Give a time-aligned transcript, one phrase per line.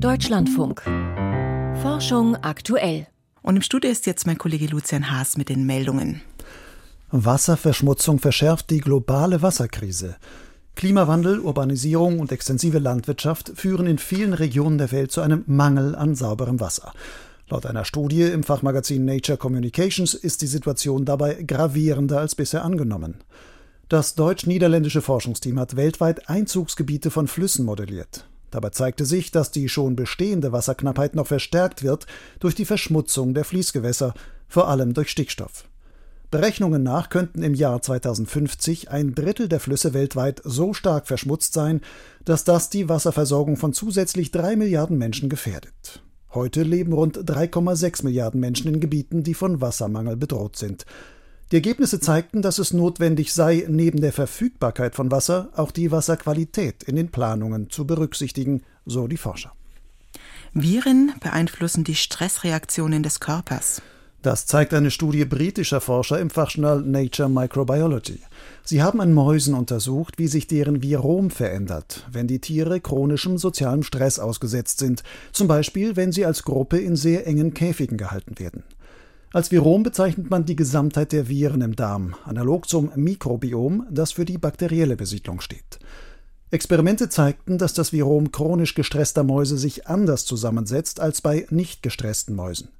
[0.00, 0.82] Deutschlandfunk.
[1.82, 3.08] Forschung aktuell.
[3.42, 6.20] Und im Studio ist jetzt mein Kollege Lucian Haas mit den Meldungen.
[7.10, 10.14] Wasserverschmutzung verschärft die globale Wasserkrise.
[10.76, 16.14] Klimawandel, Urbanisierung und extensive Landwirtschaft führen in vielen Regionen der Welt zu einem Mangel an
[16.14, 16.92] sauberem Wasser.
[17.48, 23.16] Laut einer Studie im Fachmagazin Nature Communications ist die Situation dabei gravierender als bisher angenommen.
[23.88, 28.28] Das deutsch-niederländische Forschungsteam hat weltweit Einzugsgebiete von Flüssen modelliert.
[28.50, 32.06] Dabei zeigte sich, dass die schon bestehende Wasserknappheit noch verstärkt wird
[32.40, 34.14] durch die Verschmutzung der Fließgewässer,
[34.48, 35.64] vor allem durch Stickstoff.
[36.30, 41.80] Berechnungen nach könnten im Jahr 2050 ein Drittel der Flüsse weltweit so stark verschmutzt sein,
[42.24, 46.02] dass das die Wasserversorgung von zusätzlich drei Milliarden Menschen gefährdet.
[46.34, 50.84] Heute leben rund 3,6 Milliarden Menschen in Gebieten, die von Wassermangel bedroht sind.
[51.50, 56.82] Die Ergebnisse zeigten, dass es notwendig sei, neben der Verfügbarkeit von Wasser auch die Wasserqualität
[56.82, 59.52] in den Planungen zu berücksichtigen, so die Forscher.
[60.52, 63.80] Viren beeinflussen die Stressreaktionen des Körpers.
[64.20, 68.20] Das zeigt eine Studie britischer Forscher im Fachjournal Nature Microbiology.
[68.64, 73.84] Sie haben an Mäusen untersucht, wie sich deren Virom verändert, wenn die Tiere chronischem sozialem
[73.84, 78.64] Stress ausgesetzt sind, zum Beispiel wenn sie als Gruppe in sehr engen Käfigen gehalten werden.
[79.30, 84.24] Als Virom bezeichnet man die Gesamtheit der Viren im Darm, analog zum Mikrobiom, das für
[84.24, 85.78] die bakterielle Besiedlung steht.
[86.50, 92.34] Experimente zeigten, dass das Virom chronisch gestresster Mäuse sich anders zusammensetzt als bei nicht gestressten
[92.34, 92.70] Mäusen.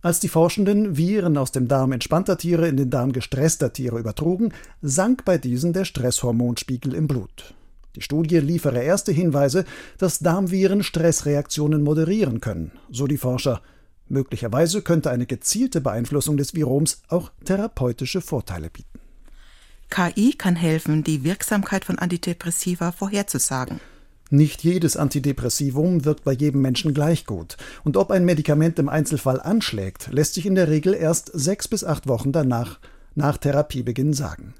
[0.00, 4.54] Als die Forschenden Viren aus dem Darm entspannter Tiere in den Darm gestresster Tiere übertrugen,
[4.80, 7.54] sank bei diesen der Stresshormonspiegel im Blut.
[7.94, 9.66] Die Studie liefere erste Hinweise,
[9.98, 13.60] dass Darmviren Stressreaktionen moderieren können, so die Forscher.
[14.08, 18.98] Möglicherweise könnte eine gezielte Beeinflussung des Viroms auch therapeutische Vorteile bieten.
[19.90, 23.80] KI kann helfen, die Wirksamkeit von Antidepressiva vorherzusagen.
[24.30, 27.56] Nicht jedes Antidepressivum wirkt bei jedem Menschen gleich gut.
[27.84, 31.84] Und ob ein Medikament im Einzelfall anschlägt, lässt sich in der Regel erst sechs bis
[31.84, 32.80] acht Wochen danach,
[33.14, 34.54] nach Therapiebeginn sagen.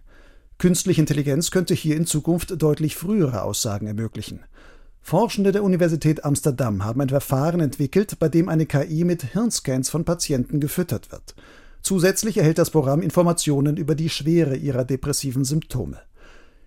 [0.58, 4.40] Künstliche Intelligenz könnte hier in Zukunft deutlich frühere Aussagen ermöglichen.
[5.06, 10.06] Forschende der Universität Amsterdam haben ein Verfahren entwickelt, bei dem eine KI mit Hirnscans von
[10.06, 11.34] Patienten gefüttert wird.
[11.82, 15.98] Zusätzlich erhält das Programm Informationen über die Schwere ihrer depressiven Symptome.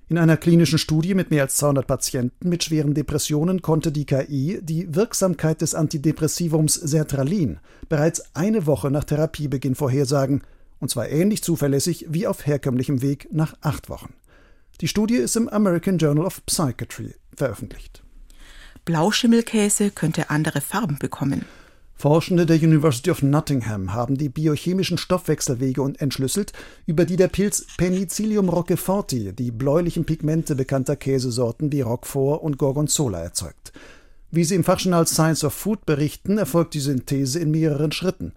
[0.07, 4.59] In einer klinischen Studie mit mehr als 200 Patienten mit schweren Depressionen konnte die KI
[4.61, 7.57] die Wirksamkeit des Antidepressivums Sertralin
[7.89, 10.43] bereits eine Woche nach Therapiebeginn vorhersagen,
[10.77, 14.13] und zwar ähnlich zuverlässig wie auf herkömmlichem Weg nach acht Wochen.
[14.79, 18.03] Die Studie ist im American Journal of Psychiatry veröffentlicht.
[18.87, 21.43] Blauschimmelkäse könnte andere Farben bekommen.
[21.97, 26.53] Forschende der University of Nottingham haben die biochemischen Stoffwechselwege und entschlüsselt,
[26.85, 33.19] über die der Pilz Penicillium roqueforti die bläulichen Pigmente bekannter Käsesorten wie Roquefort und Gorgonzola
[33.19, 33.73] erzeugt.
[34.31, 38.31] Wie sie im Fachjournal Science of Food berichten, erfolgt die Synthese in mehreren Schritten.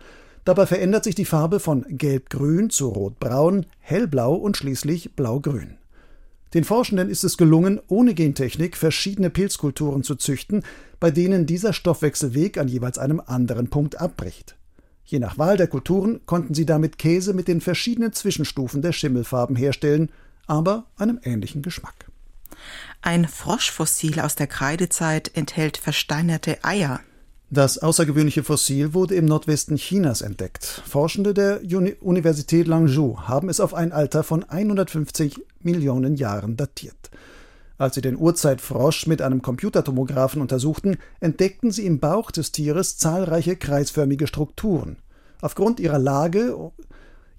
[0.45, 5.77] Dabei verändert sich die Farbe von gelb-grün zu rot-braun, hellblau und schließlich blau-grün.
[6.55, 10.65] Den Forschenden ist es gelungen, ohne Gentechnik verschiedene Pilzkulturen zu züchten,
[10.99, 14.57] bei denen dieser Stoffwechselweg an jeweils einem anderen Punkt abbricht.
[15.05, 19.57] Je nach Wahl der Kulturen konnten sie damit Käse mit den verschiedenen Zwischenstufen der Schimmelfarben
[19.57, 20.11] herstellen,
[20.47, 22.11] aber einem ähnlichen Geschmack.
[23.01, 27.01] Ein Froschfossil aus der Kreidezeit enthält versteinerte Eier.
[27.53, 30.83] Das außergewöhnliche Fossil wurde im Nordwesten Chinas entdeckt.
[30.87, 37.11] Forschende der Uni Universität Langzhou haben es auf ein Alter von 150 Millionen Jahren datiert.
[37.79, 43.57] Als sie den Urzeitfrosch mit einem Computertomographen untersuchten, entdeckten sie im Bauch des Tieres zahlreiche
[43.57, 44.99] kreisförmige Strukturen.
[45.41, 46.73] Aufgrund ihrer Lage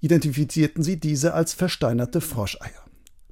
[0.00, 2.82] identifizierten sie diese als versteinerte Froscheier.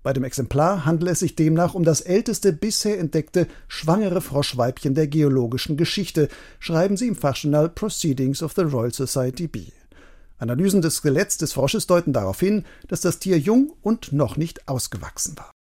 [0.03, 5.09] Bei dem Exemplar handelt es sich demnach um das älteste bisher entdeckte schwangere Froschweibchen der
[5.09, 6.29] geologischen Geschichte,
[6.59, 9.67] schreiben sie im Fachjournal Proceedings of the Royal Society B.
[10.41, 14.69] Analysen des Skeletts des Frosches deuten darauf hin, dass das Tier jung und noch nicht
[14.69, 15.55] ausgewachsen war.